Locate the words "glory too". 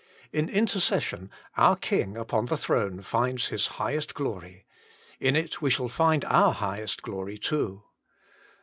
7.03-7.83